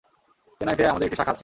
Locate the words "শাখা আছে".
1.17-1.39